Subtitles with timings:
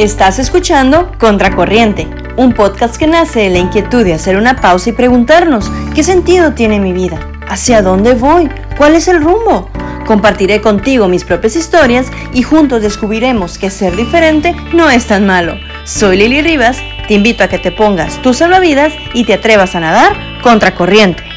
[0.00, 2.08] Estás escuchando Contracorriente,
[2.38, 6.54] un podcast que nace de la inquietud de hacer una pausa y preguntarnos qué sentido
[6.54, 9.68] tiene mi vida, hacia dónde voy, cuál es el rumbo.
[10.06, 15.56] Compartiré contigo mis propias historias y juntos descubriremos que ser diferente no es tan malo.
[15.84, 19.80] Soy Lili Rivas, te invito a que te pongas tus salvavidas y te atrevas a
[19.80, 21.29] nadar contracorriente.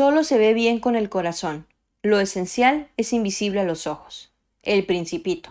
[0.00, 1.66] Solo se ve bien con el corazón.
[2.02, 4.32] Lo esencial es invisible a los ojos.
[4.62, 5.50] El principito.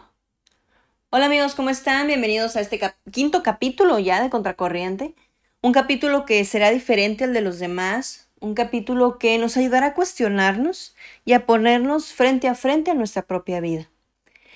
[1.11, 2.07] Hola amigos, ¿cómo están?
[2.07, 2.81] Bienvenidos a este
[3.11, 5.13] quinto capítulo ya de Contracorriente.
[5.61, 8.27] Un capítulo que será diferente al de los demás.
[8.39, 13.21] Un capítulo que nos ayudará a cuestionarnos y a ponernos frente a frente a nuestra
[13.21, 13.91] propia vida.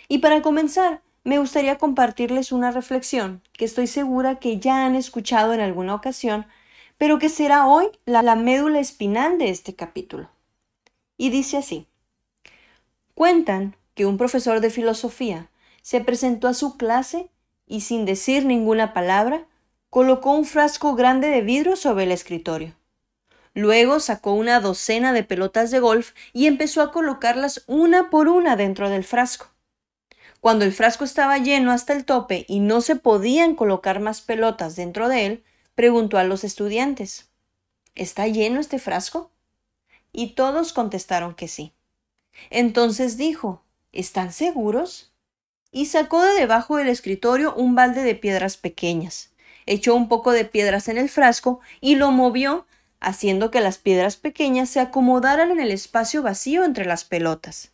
[0.07, 5.53] Y para comenzar, me gustaría compartirles una reflexión que estoy segura que ya han escuchado
[5.53, 6.47] en alguna ocasión
[6.97, 10.29] pero que será hoy la, médula espinal de este capítulo.
[11.17, 11.87] Y dice así,
[13.13, 15.49] cuentan que un profesor de filosofía
[15.81, 17.29] se presentó a su clase
[17.67, 19.45] y sin decir ninguna palabra,
[19.89, 22.75] colocó un frasco grande de vidrio sobre el escritorio.
[23.53, 28.55] Luego sacó una docena de pelotas de golf y empezó a colocarlas una por una
[28.55, 29.47] dentro del frasco.
[30.39, 34.75] Cuando el frasco estaba lleno hasta el tope y no se podían colocar más pelotas
[34.75, 35.43] dentro de él,
[35.75, 37.29] preguntó a los estudiantes
[37.95, 39.31] ¿Está lleno este frasco?
[40.11, 41.73] Y todos contestaron que sí.
[42.49, 45.11] Entonces dijo ¿Están seguros?
[45.71, 49.31] Y sacó de debajo del escritorio un balde de piedras pequeñas.
[49.65, 52.67] Echó un poco de piedras en el frasco y lo movió,
[52.99, 57.71] haciendo que las piedras pequeñas se acomodaran en el espacio vacío entre las pelotas.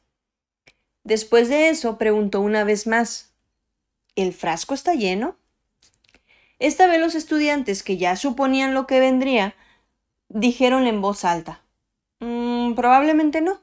[1.04, 3.32] Después de eso preguntó una vez más
[4.16, 5.38] ¿El frasco está lleno?
[6.60, 9.56] Esta vez los estudiantes, que ya suponían lo que vendría,
[10.28, 11.64] dijeron en voz alta.
[12.20, 13.62] Mm, probablemente no.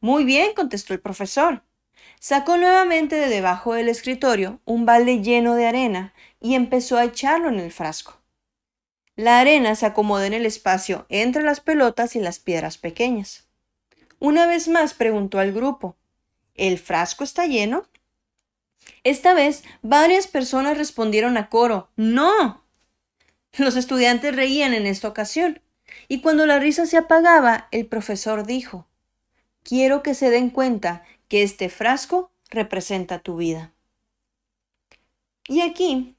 [0.00, 1.62] Muy bien, contestó el profesor.
[2.20, 7.48] Sacó nuevamente de debajo del escritorio un balde lleno de arena y empezó a echarlo
[7.48, 8.20] en el frasco.
[9.16, 13.48] La arena se acomodó en el espacio entre las pelotas y las piedras pequeñas.
[14.20, 15.96] Una vez más preguntó al grupo
[16.54, 17.86] ¿El frasco está lleno?
[19.08, 22.62] Esta vez varias personas respondieron a coro No.
[23.56, 25.62] Los estudiantes reían en esta ocasión,
[26.08, 28.86] y cuando la risa se apagaba, el profesor dijo
[29.62, 33.72] Quiero que se den cuenta que este frasco representa tu vida.
[35.46, 36.14] Y aquí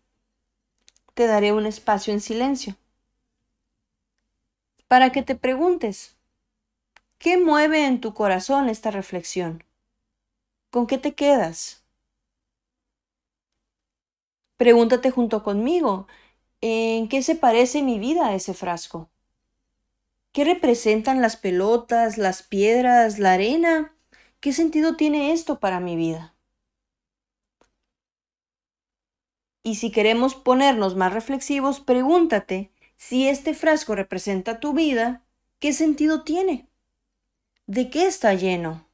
[1.14, 2.76] te daré un espacio en silencio
[4.88, 6.18] para que te preguntes,
[7.20, 9.64] ¿qué mueve en tu corazón esta reflexión?
[10.72, 11.79] ¿Con qué te quedas?
[14.60, 16.06] Pregúntate junto conmigo,
[16.60, 19.10] ¿en qué se parece mi vida a ese frasco?
[20.34, 23.96] ¿Qué representan las pelotas, las piedras, la arena?
[24.42, 26.36] ¿Qué sentido tiene esto para mi vida?
[29.64, 35.24] Y si queremos ponernos más reflexivos, pregúntate si este frasco representa tu vida,
[35.60, 36.68] ¿qué sentido tiene?
[37.66, 38.90] ¿De qué está lleno?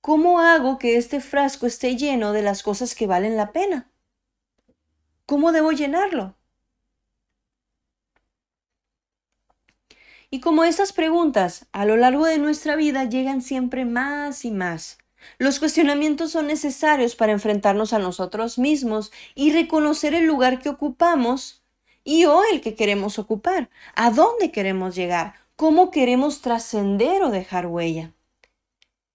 [0.00, 3.92] ¿Cómo hago que este frasco esté lleno de las cosas que valen la pena?
[5.26, 6.36] ¿Cómo debo llenarlo?
[10.30, 14.98] Y como estas preguntas a lo largo de nuestra vida llegan siempre más y más,
[15.38, 21.64] los cuestionamientos son necesarios para enfrentarnos a nosotros mismos y reconocer el lugar que ocupamos
[22.04, 27.66] y o el que queremos ocupar, a dónde queremos llegar, cómo queremos trascender o dejar
[27.66, 28.12] huella.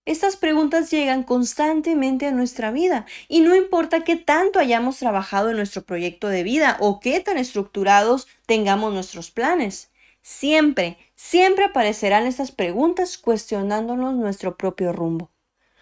[0.06, 5.58] Estas preguntas llegan constantemente a nuestra vida y no importa qué tanto hayamos trabajado en
[5.58, 9.92] nuestro proyecto de vida o qué tan estructurados tengamos nuestros planes.
[10.24, 15.30] Siempre, siempre aparecerán estas preguntas cuestionándonos nuestro propio rumbo.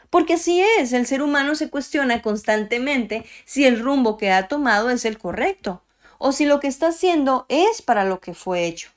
[0.10, 4.90] Porque así es, el ser humano se cuestiona constantemente si el rumbo que ha tomado
[4.90, 5.84] es el correcto,
[6.18, 8.90] o si lo que está haciendo es para lo que fue hecho,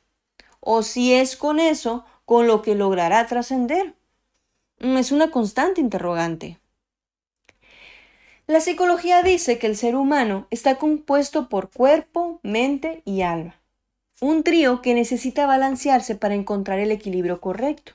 [0.58, 3.94] o si es con eso con lo que logrará trascender.
[4.82, 6.58] Mm, es una constante interrogante.
[8.48, 13.54] La psicología dice que el ser humano está compuesto por cuerpo, mente y alma.
[14.20, 17.92] Un trío que necesita balancearse para encontrar el equilibrio correcto.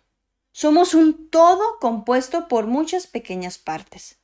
[0.54, 4.18] Somos un todo compuesto por muchas pequeñas partes.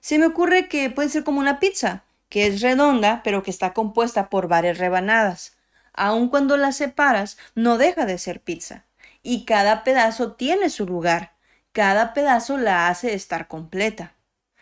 [0.00, 3.72] Se me ocurre que puede ser como una pizza, que es redonda, pero que está
[3.72, 5.56] compuesta por varias rebanadas.
[5.94, 8.84] Aun cuando la separas, no deja de ser pizza.
[9.22, 11.37] Y cada pedazo tiene su lugar,
[11.72, 14.14] cada pedazo la hace estar completa.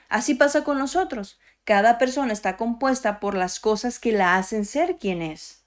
[0.09, 1.39] Así pasa con nosotros.
[1.65, 5.65] Cada persona está compuesta por las cosas que la hacen ser quien es.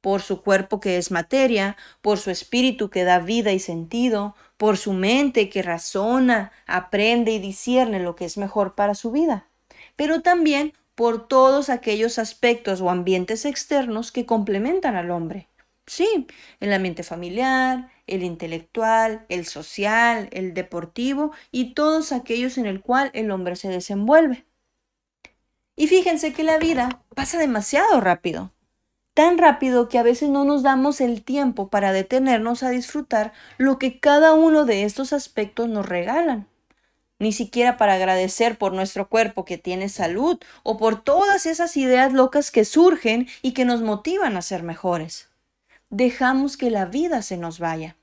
[0.00, 4.76] por su cuerpo que es materia, por su espíritu que da vida y sentido, por
[4.78, 9.48] su mente que razona, aprende y discierne lo que es mejor para su vida,
[9.96, 15.48] pero también por todos aquellos aspectos o ambientes externos que complementan al hombre.
[15.86, 16.26] Sí,
[16.60, 23.10] el ambiente familiar, el intelectual, el social, el deportivo y todos aquellos en el cual
[23.14, 24.46] el hombre se desenvuelve.
[25.76, 28.52] Y fíjense que la vida pasa demasiado rápido,
[29.14, 33.78] tan rápido que a veces no nos damos el tiempo para detenernos a disfrutar lo
[33.78, 36.48] que cada uno de estos aspectos nos regalan
[37.22, 42.12] ni siquiera para agradecer por nuestro cuerpo que tiene salud o por todas esas ideas
[42.12, 45.31] locas que surgen y que nos motivan a ser mejores.
[45.92, 47.96] Dejamos que la vida se nos vaya.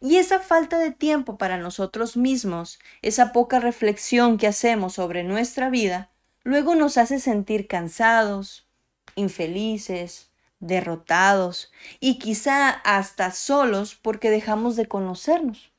[0.00, 5.68] Y esa falta de tiempo para nosotros mismos, esa poca reflexión que hacemos sobre nuestra
[5.68, 6.12] vida,
[6.44, 8.68] luego nos hace sentir cansados,
[9.16, 15.72] infelices, derrotados y quizá hasta solos porque dejamos de conocernos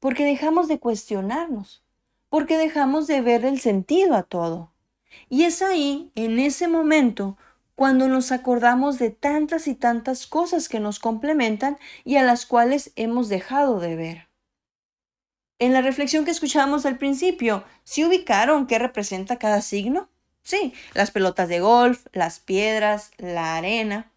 [0.00, 1.84] porque dejamos de cuestionarnos,
[2.30, 4.72] porque dejamos de ver el sentido a todo.
[5.28, 7.36] Y es ahí, en ese momento,
[7.80, 12.92] cuando nos acordamos de tantas y tantas cosas que nos complementan y a las cuales
[12.94, 14.28] hemos dejado de ver.
[15.58, 20.10] En la reflexión que escuchamos al principio, ¿sí ubicaron qué representa cada signo?
[20.42, 24.12] Sí, las pelotas de golf, las piedras, la arena.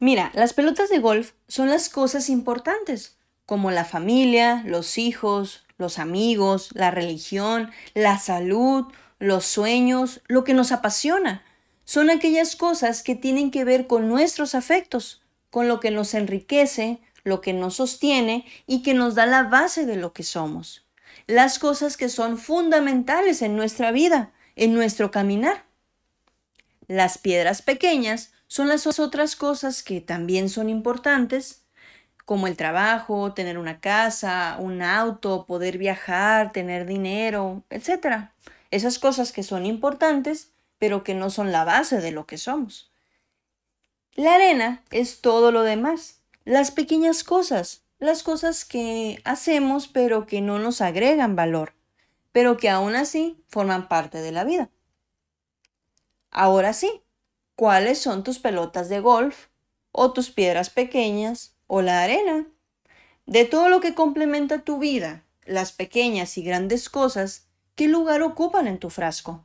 [0.00, 6.00] Mira, las pelotas de golf son las cosas importantes, como la familia, los hijos, los
[6.00, 8.86] amigos, la religión, la salud,
[9.20, 11.45] los sueños, lo que nos apasiona.
[11.86, 16.98] Son aquellas cosas que tienen que ver con nuestros afectos, con lo que nos enriquece,
[17.22, 20.84] lo que nos sostiene y que nos da la base de lo que somos.
[21.28, 25.64] Las cosas que son fundamentales en nuestra vida, en nuestro caminar.
[26.88, 31.62] Las piedras pequeñas son las otras cosas que también son importantes,
[32.24, 38.30] como el trabajo, tener una casa, un auto, poder viajar, tener dinero, etc.
[38.72, 42.92] Esas cosas que son importantes, pero que no son la base de lo que somos.
[44.14, 50.40] La arena es todo lo demás, las pequeñas cosas, las cosas que hacemos pero que
[50.40, 51.74] no nos agregan valor,
[52.32, 54.70] pero que aún así forman parte de la vida.
[56.30, 57.02] Ahora sí,
[57.54, 59.46] ¿cuáles son tus pelotas de golf
[59.96, 62.46] o tus piedras pequeñas o la arena.
[63.24, 68.68] De todo lo que complementa tu vida, las pequeñas y grandes cosas, ¿qué lugar ocupan
[68.68, 69.44] en tu frasco?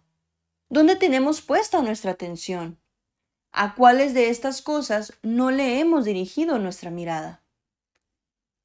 [0.71, 2.79] ¿Dónde tenemos puesta nuestra atención?
[3.51, 7.44] ¿A cuáles de estas cosas no le hemos dirigido nuestra mirada?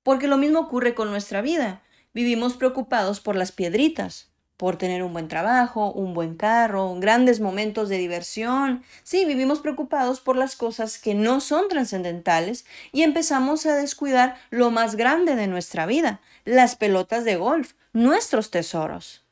[0.04, 1.82] Porque lo mismo ocurre con nuestra vida.
[2.14, 7.88] Vivimos preocupados por las piedritas, por tener un buen trabajo, un buen carro, grandes momentos
[7.88, 8.84] de diversión.
[9.02, 14.70] Sí, vivimos preocupados por las cosas que no son trascendentales y empezamos a descuidar lo
[14.70, 19.25] más grande de nuestra vida, las pelotas de golf, nuestros tesoros.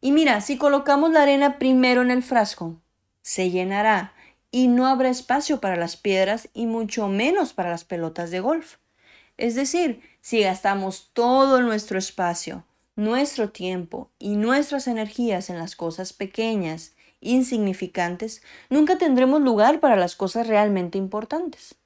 [0.00, 2.80] Y mira, si colocamos la arena primero en el frasco,
[3.22, 4.14] se llenará
[4.50, 8.76] y no habrá espacio para las piedras y mucho menos para las pelotas de golf.
[9.36, 12.64] Es decir, si gastamos todo nuestro espacio,
[12.96, 20.16] nuestro tiempo y nuestras energías en las cosas pequeñas, insignificantes, nunca tendremos lugar para las
[20.16, 21.76] cosas realmente importantes.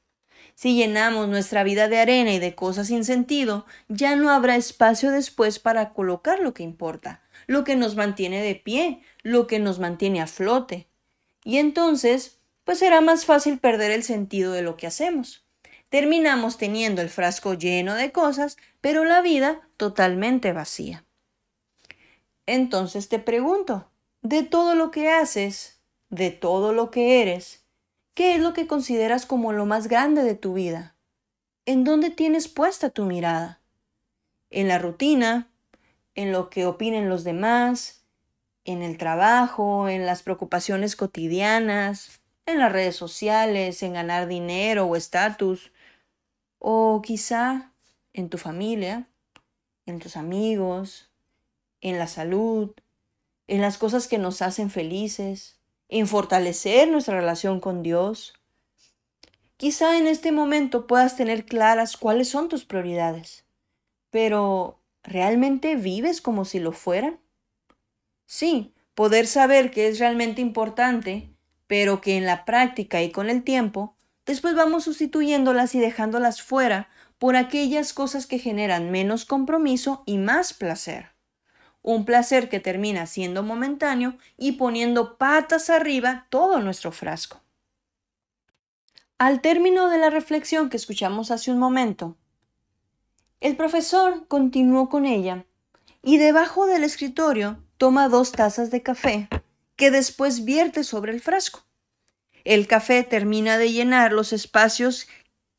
[0.55, 5.11] Si llenamos nuestra vida de arena y de cosas sin sentido, ya no habrá espacio
[5.11, 9.79] después para colocar lo que importa, lo que nos mantiene de pie, lo que nos
[9.79, 10.87] mantiene a flote.
[11.45, 15.45] Y entonces, pues será más fácil perder el sentido de lo que hacemos.
[15.89, 21.05] Terminamos teniendo el frasco lleno de cosas, pero la vida totalmente vacía.
[22.47, 23.91] Entonces te pregunto,
[24.23, 27.65] de todo lo que haces, de todo lo que eres,
[28.15, 30.97] ¿qué es lo que consideras como lo más grande de tu vida?
[31.67, 33.61] ¿En dónde tienes puesta tu mirada?
[34.51, 35.51] ¿En la rutina?
[36.15, 38.05] ¿En lo que opinen los demás?
[38.65, 39.89] ¿En el trabajo?
[39.89, 42.21] ¿En las preocupaciones cotidianas?
[42.47, 43.83] ¿En las redes sociales?
[43.83, 45.73] ¿En ganar dinero o estatus?
[46.59, 47.73] ¿O quizá
[48.13, 49.09] en tu familia?
[49.87, 51.11] ¿En tus amigos?
[51.85, 52.73] en la salud,
[53.47, 58.33] en las cosas que nos hacen felices, en fortalecer nuestra relación con Dios.
[59.59, 63.45] Quizá en este momento puedas tener claras cuáles son tus prioridades,
[64.11, 67.21] pero ¿realmente vives como si lo fueran?
[68.27, 71.31] Sí, poder saber que es realmente importante,
[71.67, 73.97] pero que en la práctica y con el tiempo,
[74.27, 80.53] después vamos sustituyéndolas y dejándolas fuera por aquellas cosas que generan menos compromiso y más
[80.53, 81.15] placer
[81.85, 87.43] un placer que termina siendo momentáneo y poniendo patas arriba todo nuestro frasco.
[89.19, 92.17] Al término de la reflexión que escuchamos hace un momento,
[93.45, 95.45] el profesor continuó con ella
[96.01, 99.29] y debajo del escritorio toma dos tazas de café
[99.77, 101.63] que después vierte sobre el frasco.
[102.45, 105.09] El café termina de llenar los espacios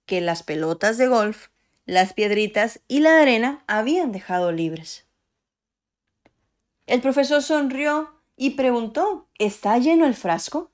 [0.08, 1.50] que las pelotas de golf,
[1.86, 5.06] las piedritas y la arena habían dejado libres.
[6.88, 10.72] El profesor sonrió y preguntó, ¿está lleno el frasco?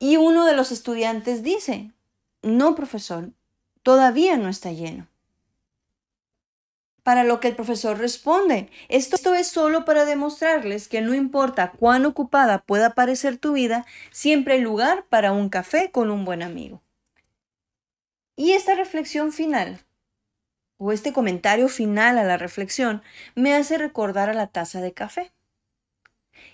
[0.00, 1.92] Y uno de los estudiantes dice,
[2.42, 3.30] no, profesor,
[3.84, 5.09] todavía no está lleno.
[7.02, 12.04] Para lo que el profesor responde, esto es solo para demostrarles que no importa cuán
[12.04, 16.82] ocupada pueda parecer tu vida, siempre hay lugar para un café con un buen amigo.
[18.36, 19.80] Y esta reflexión final,
[20.76, 23.02] o este comentario final a la reflexión,
[23.34, 25.32] me hace recordar a la taza de café.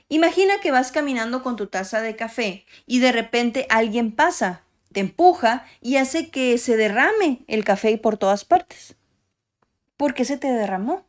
[0.09, 4.63] Imagina que vas caminando con tu taza de café y de repente alguien pasa,
[4.93, 8.97] te empuja y hace que se derrame el café por todas partes.
[9.97, 11.05] ¿Por qué se te derramó?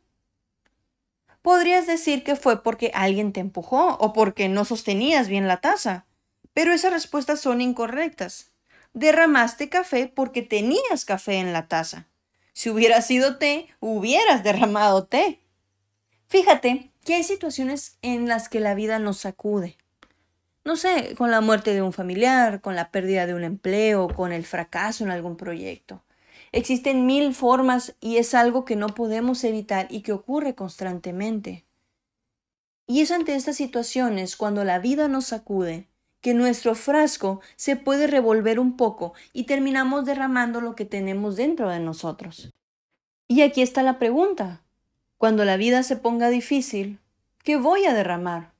[1.42, 6.06] Podrías decir que fue porque alguien te empujó o porque no sostenías bien la taza,
[6.52, 8.50] pero esas respuestas son incorrectas.
[8.92, 12.06] Derramaste café porque tenías café en la taza.
[12.52, 15.40] Si hubiera sido té, hubieras derramado té.
[16.26, 19.76] Fíjate que hay situaciones en las que la vida nos sacude.
[20.64, 24.32] No sé, con la muerte de un familiar, con la pérdida de un empleo, con
[24.32, 26.02] el fracaso en algún proyecto.
[26.52, 31.66] Existen mil formas y es algo que no podemos evitar y que ocurre constantemente.
[32.86, 35.88] Y es ante estas situaciones cuando la vida nos sacude
[36.20, 41.68] que nuestro frasco se puede revolver un poco y terminamos derramando lo que tenemos dentro
[41.68, 42.52] de nosotros.
[43.28, 44.62] Y aquí está la pregunta.
[45.18, 46.98] Cuando la vida se ponga difícil,
[47.44, 48.52] ¿qué voy a derramar?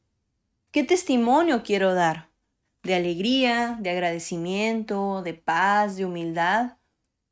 [0.70, 2.28] ¿Qué testimonio quiero dar?
[2.82, 6.77] ¿De alegría, de agradecimiento, de paz, de humildad?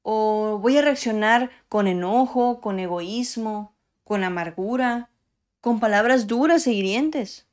[0.08, 5.10] ¿O voy a reaccionar con enojo, con egoísmo, con amargura,
[5.60, 7.48] con palabras duras e hirientes?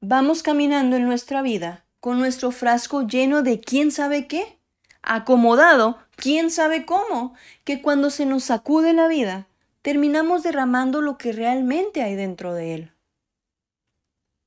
[0.00, 4.58] Vamos caminando en nuestra vida con nuestro frasco lleno de quién sabe qué,
[5.00, 9.46] acomodado quién sabe cómo, que cuando se nos sacude la vida,
[9.80, 12.92] terminamos derramando lo que realmente hay dentro de él.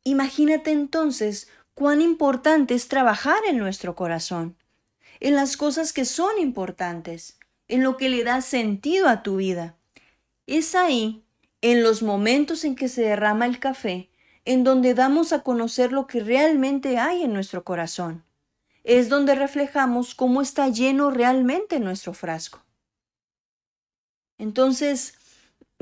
[0.04, 4.58] Imagínate entonces cuán importante es trabajar en nuestro corazón,
[5.20, 9.76] en las cosas que son importantes, en lo que le da sentido a tu vida.
[10.46, 11.24] Es ahí,
[11.62, 14.10] en los momentos en que se derrama el café,
[14.46, 18.24] en donde damos a conocer lo que realmente hay en nuestro corazón.
[18.84, 22.64] Es donde reflejamos cómo está lleno realmente nuestro frasco.
[24.38, 25.18] Entonces,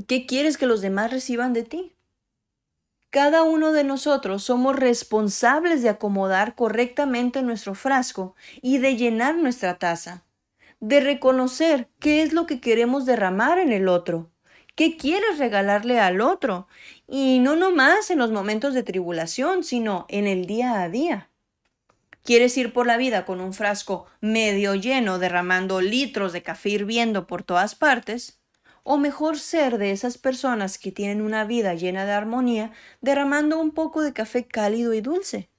[0.07, 1.94] ¿Qué quieres que los demás reciban de ti?
[3.15, 9.77] Cada uno de nosotros somos responsables de acomodar correctamente nuestro frasco y de llenar nuestra
[9.77, 10.25] taza,
[10.81, 14.31] de reconocer qué es lo que queremos derramar en el otro,
[14.75, 16.67] qué quieres regalarle al otro,
[17.07, 21.29] y no nomás en los momentos de tribulación, sino en el día a día.
[22.21, 27.27] ¿Quieres ir por la vida con un frasco medio lleno derramando litros de café hirviendo
[27.27, 28.41] por todas partes?
[28.87, 33.71] O mejor ser de esas personas que tienen una vida llena de armonía, derramando un
[33.71, 35.49] poco de café cálido y dulce.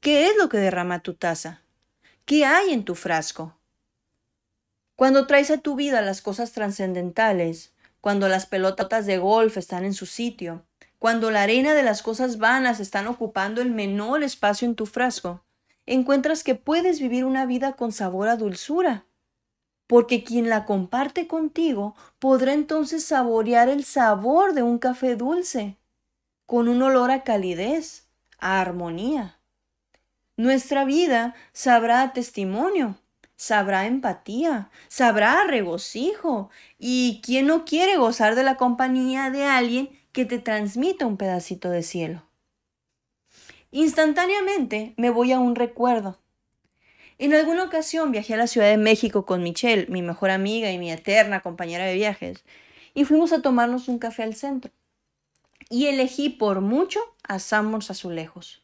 [0.00, 1.60] ¿Qué es lo que derrama tu taza?
[2.24, 3.58] ¿Qué hay en tu frasco?
[4.96, 9.92] Cuando traes a tu vida las cosas trascendentales, cuando las pelotas de golf están en
[9.92, 10.64] su sitio,
[10.98, 15.44] cuando la arena de las cosas vanas están ocupando el menor espacio en tu frasco,
[15.84, 19.04] encuentras que puedes vivir una vida con sabor a dulzura,
[19.90, 25.78] porque quien la comparte contigo podrá entonces saborear el sabor de un café dulce,
[26.46, 28.06] con un olor a calidez,
[28.38, 29.40] a armonía.
[30.36, 32.98] Nuestra vida sabrá testimonio,
[33.34, 40.24] sabrá empatía, sabrá regocijo, y quien no quiere gozar de la compañía de alguien que
[40.24, 42.22] te transmita un pedacito de cielo.
[43.72, 46.20] Instantáneamente me voy a un recuerdo
[47.20, 50.78] en alguna ocasión viajé a la Ciudad de México con Michelle, mi mejor amiga y
[50.78, 52.44] mi eterna compañera de viajes,
[52.94, 54.72] y fuimos a tomarnos un café al centro.
[55.68, 58.62] Y elegí por mucho a Summers Azulejos.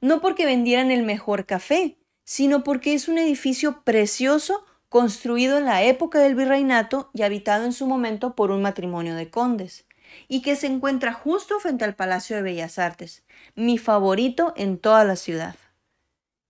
[0.00, 5.82] No porque vendieran el mejor café, sino porque es un edificio precioso construido en la
[5.82, 9.84] época del virreinato y habitado en su momento por un matrimonio de condes,
[10.28, 13.24] y que se encuentra justo frente al Palacio de Bellas Artes,
[13.56, 15.56] mi favorito en toda la ciudad.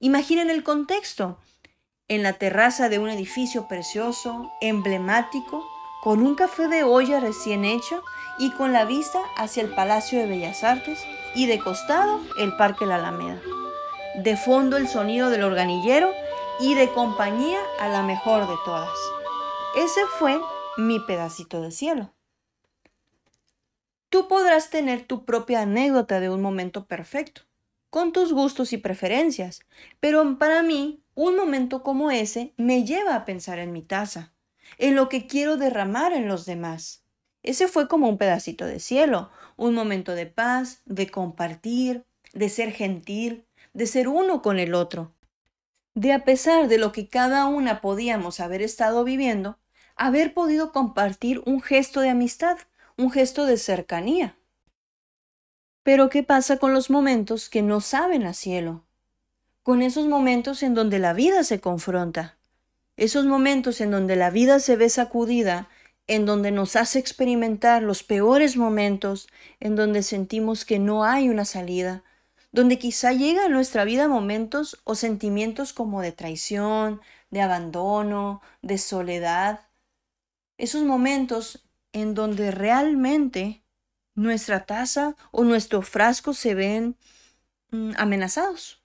[0.02, 1.36] Imaginen el contexto.
[2.08, 5.62] En la terraza de un edificio precioso, emblemático,
[6.02, 8.02] con un café de olla recién hecho
[8.38, 11.04] y con la vista hacia el Palacio de Bellas Artes
[11.34, 13.42] y de costado el Parque La Alameda.
[14.16, 16.10] de fondo el sonido del organillero
[16.60, 18.98] y de compañía a la mejor de todas.
[19.76, 20.40] Ese fue
[20.78, 22.12] mi pedacito de cielo.
[24.08, 27.42] Tú podrás tener tu propia anécdota de un momento perfecto,
[27.90, 29.60] con tus gustos y preferencias,
[29.98, 34.32] pero para mí un momento como ese me lleva a pensar en mi taza,
[34.78, 37.04] en lo que quiero derramar en los demás.
[37.42, 42.72] Ese fue como un pedacito de cielo, un momento de paz, de compartir, de ser
[42.72, 45.14] gentil, de ser uno con el otro.
[45.94, 49.58] De a pesar de lo que cada una podíamos haber estado viviendo,
[49.96, 52.58] haber podido compartir un gesto de amistad,
[52.96, 54.36] un gesto de cercanía.
[55.82, 58.84] Pero ¿qué pasa con los momentos que no saben a cielo?
[59.62, 62.36] Con esos momentos en donde la vida se confronta,
[62.96, 65.68] esos momentos en donde la vida se ve sacudida,
[66.06, 71.46] en donde nos hace experimentar los peores momentos, en donde sentimos que no hay una
[71.46, 72.02] salida,
[72.52, 78.76] donde quizá llega a nuestra vida momentos o sentimientos como de traición, de abandono, de
[78.76, 79.60] soledad.
[80.58, 83.62] Esos momentos en donde realmente
[84.14, 86.96] nuestra taza o nuestro frasco se ven
[87.70, 88.82] mm, amenazados.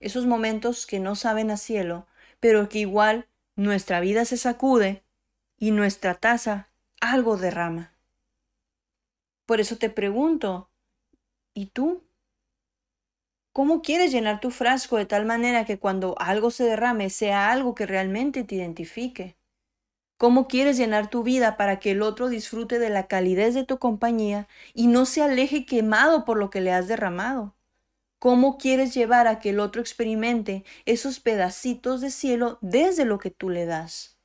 [0.00, 2.06] Esos momentos que no saben a cielo,
[2.40, 5.02] pero que igual nuestra vida se sacude
[5.58, 6.68] y nuestra taza
[7.00, 7.92] algo derrama.
[9.46, 10.70] Por eso te pregunto,
[11.54, 12.02] ¿y tú?
[13.52, 17.74] ¿Cómo quieres llenar tu frasco de tal manera que cuando algo se derrame sea algo
[17.74, 19.35] que realmente te identifique?
[20.18, 23.78] ¿Cómo quieres llenar tu vida para que el otro disfrute de la calidez de tu
[23.78, 27.54] compañía y no se aleje quemado por lo que le has derramado?
[28.18, 33.30] ¿Cómo quieres llevar a que el otro experimente esos pedacitos de cielo desde lo que
[33.30, 34.18] tú le das?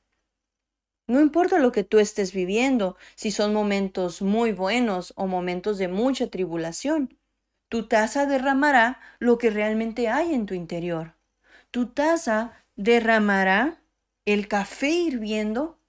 [1.06, 5.88] No importa lo que tú estés viviendo, si son momentos muy buenos o momentos de
[5.88, 7.18] mucha tribulación.
[7.68, 11.16] Tu taza derramará lo que realmente hay en tu interior.
[11.70, 13.82] Tu taza derramará
[14.24, 15.81] el café hirviendo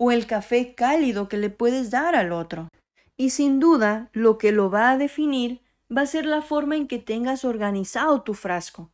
[0.00, 2.68] o el café cálido que le puedes dar al otro.
[3.16, 5.60] Y sin duda, lo que lo va a definir
[5.94, 8.92] va a ser la forma en que tengas organizado tu frasco,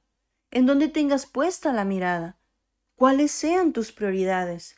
[0.50, 2.38] en donde tengas puesta la mirada,
[2.96, 4.76] cuáles sean tus prioridades.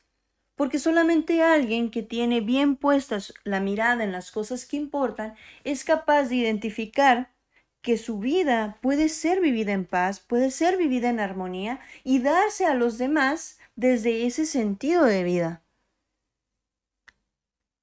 [0.57, 5.85] Porque solamente alguien que tiene bien puesta la mirada en las cosas que importan es
[5.85, 7.31] capaz de identificar
[7.83, 12.67] que su vida puede ser vivida en paz, puede ser vivida en armonía y darse
[12.67, 15.63] a los demás desde ese sentido de vida.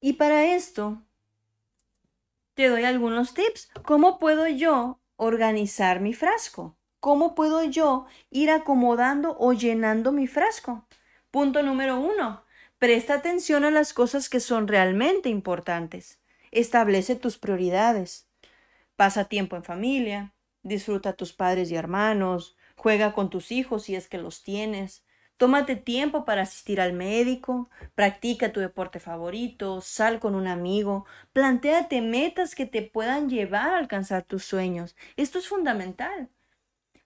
[0.06, 1.02] Y para esto,
[2.56, 3.70] te doy algunos tips.
[3.86, 6.76] ¿Cómo puedo yo organizar mi frasco?
[7.00, 10.86] ¿Cómo puedo yo ir acomodando o llenando mi frasco?
[11.32, 12.44] Punto número uno.
[12.80, 16.20] Presta atención a las cosas que son realmente importantes.
[16.52, 18.28] Establece tus prioridades.
[18.98, 23.96] Pasa tiempo en familia, disfruta a tus padres y hermanos, juega con tus hijos si
[23.96, 25.06] es que los tienes,
[25.38, 32.02] tómate tiempo para asistir al médico, practica tu deporte favorito, sal con un amigo, plantéate
[32.02, 34.96] metas que te puedan llevar a alcanzar tus sueños.
[35.18, 36.30] Esto es fundamental.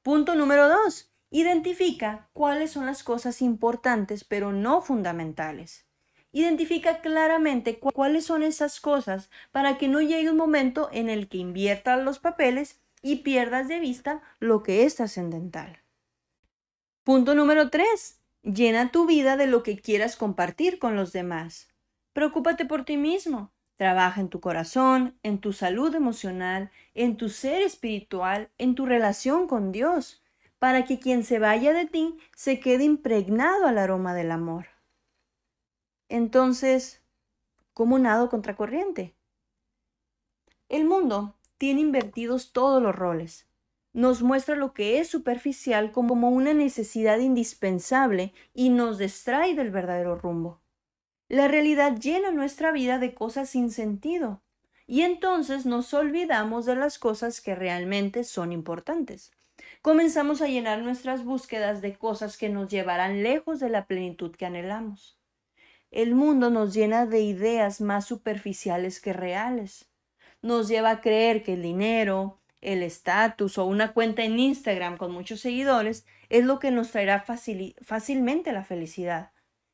[0.01, 1.11] Punto número dos.
[1.29, 5.85] Identifica cuáles son las cosas importantes pero no fundamentales.
[6.31, 11.37] Identifica claramente cuáles son esas cosas para que no llegue un momento en el que
[11.37, 15.79] inviertas los papeles y pierdas de vista lo que es trascendental.
[17.07, 18.19] Punto número 3.
[18.43, 21.73] Llena tu vida de lo que quieras compartir con los demás.
[22.11, 23.53] Preocúpate por ti mismo.
[23.77, 29.47] Trabaja en tu corazón, en tu salud emocional, en tu ser espiritual, en tu relación
[29.47, 30.21] con Dios,
[30.59, 34.65] para que quien se vaya de ti se quede impregnado al aroma del amor.
[36.09, 37.01] Entonces,
[37.71, 39.15] ¿cómo nado contracorriente?
[40.67, 43.46] El mundo tiene invertidos todos los roles.
[43.97, 50.15] Nos muestra lo que es superficial como una necesidad indispensable y nos distrae del verdadero
[50.15, 50.61] rumbo.
[51.29, 54.43] La realidad llena nuestra vida de cosas sin sentido
[54.85, 59.31] y entonces nos olvidamos de las cosas que realmente son importantes.
[59.81, 64.45] Comenzamos a llenar nuestras búsquedas de cosas que nos llevarán lejos de la plenitud que
[64.45, 65.17] anhelamos
[65.91, 69.89] el mundo nos llena de ideas más superficiales que reales.
[70.41, 75.11] Nos lleva a creer que el dinero, el estatus o una cuenta en Instagram con
[75.11, 79.31] muchos seguidores es lo que nos traerá fácilmente la felicidad.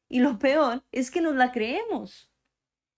[0.10, 2.30] Y lo peor es que nos la creemos.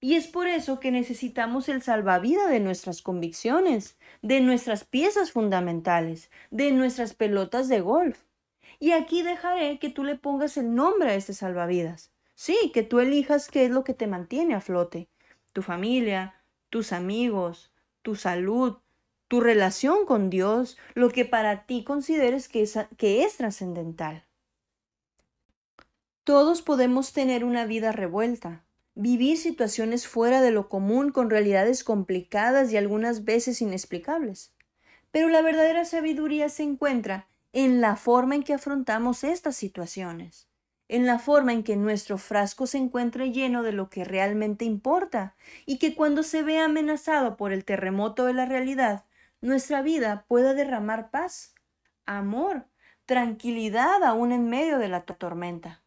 [0.01, 6.29] Y es por eso que necesitamos el salvavidas de nuestras convicciones, de nuestras piezas fundamentales,
[6.51, 8.19] de nuestras pelotas de golf.
[8.79, 12.11] Y aquí dejaré que tú le pongas el nombre a este salvavidas.
[12.35, 15.09] Sí, que tú elijas qué es lo que te mantiene a flote.
[15.53, 18.77] Tu familia, tus amigos, tu salud,
[19.27, 24.25] tu relación con Dios, lo que para ti consideres que es, que es trascendental.
[26.23, 32.71] Todos podemos tener una vida revuelta, vivir situaciones fuera de lo común con realidades complicadas
[32.71, 34.53] y algunas veces inexplicables.
[35.11, 40.47] Pero la verdadera sabiduría se encuentra en la forma en que afrontamos estas situaciones,
[40.87, 45.35] en la forma en que nuestro frasco se encuentra lleno de lo que realmente importa
[45.65, 49.05] y que cuando se ve amenazado por el terremoto de la realidad,
[49.41, 51.53] nuestra vida pueda derramar paz,
[52.05, 52.67] amor,
[53.05, 55.83] tranquilidad aún en medio de la tormenta.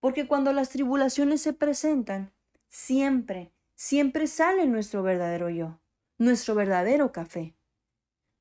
[0.00, 2.32] Porque cuando las tribulaciones se presentan,
[2.68, 5.80] siempre, siempre sale nuestro verdadero yo,
[6.18, 7.56] nuestro verdadero café.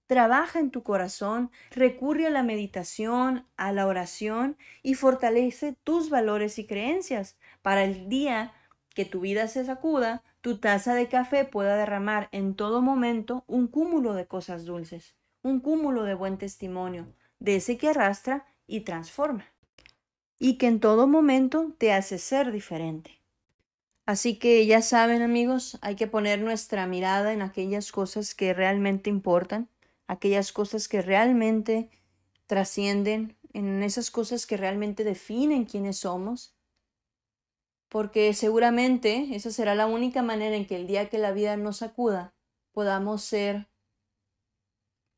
[0.07, 6.59] Trabaja en tu corazón, recurre a la meditación, a la oración y fortalece tus valores
[6.59, 8.53] y creencias para el día
[8.93, 13.65] que tu vida se sacuda, tu taza de café pueda derramar en todo momento un
[13.65, 17.07] cúmulo de cosas dulces, un cúmulo de buen testimonio,
[17.39, 19.45] de ese que arrastra y transforma,
[20.37, 23.23] y que en todo momento te hace ser diferente.
[24.05, 29.09] Así que ya saben amigos, hay que poner nuestra mirada en aquellas cosas que realmente
[29.09, 29.67] importan,
[30.05, 31.89] aquellas cosas que realmente
[32.45, 36.54] trascienden, en esas cosas que realmente definen quiénes somos,
[37.95, 41.77] porque seguramente esa será la única manera en que el día que la vida nos
[41.77, 42.35] sacuda
[42.73, 43.69] podamos ser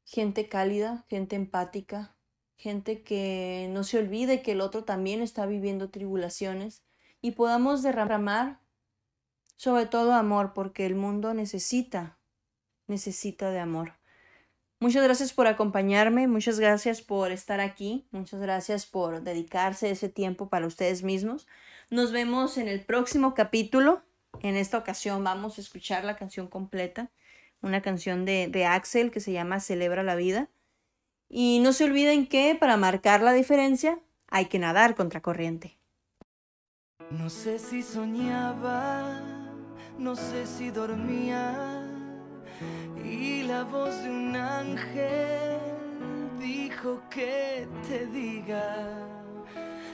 [0.05, 2.15] gente cálida, gente empática,
[2.55, 6.83] gente que no se olvide que el otro también está viviendo tribulaciones
[7.19, 8.59] y podamos derramar
[9.55, 12.19] sobre todo amor, porque el mundo necesita,
[12.85, 13.93] necesita de amor.
[14.79, 20.49] Muchas gracias por acompañarme, muchas gracias por estar aquí, muchas gracias por dedicarse ese tiempo
[20.49, 21.47] para ustedes mismos.
[21.89, 24.04] Nos vemos en el próximo capítulo.
[24.41, 27.12] En esta ocasión vamos a escuchar la canción completa,
[27.62, 30.50] una canción de, Axel que se llama Celebra la vida.
[31.30, 35.78] Y no se olviden que para marcar la diferencia hay que nadar contra corriente.
[37.10, 39.21] No sé si soñaba,
[39.97, 41.88] no sé si dormía
[43.02, 45.60] y la voz de un ángel
[46.38, 49.08] dijo que te diga,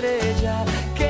[0.00, 1.09] Estrella que